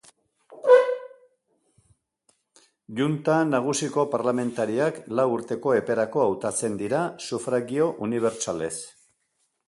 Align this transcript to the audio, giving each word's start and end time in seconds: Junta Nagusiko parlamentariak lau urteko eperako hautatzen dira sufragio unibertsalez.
Junta 2.99 3.35
Nagusiko 3.49 4.05
parlamentariak 4.15 4.97
lau 5.19 5.25
urteko 5.35 5.73
eperako 5.81 6.23
hautatzen 6.23 6.79
dira 6.79 7.03
sufragio 7.27 7.91
unibertsalez. 8.07 8.73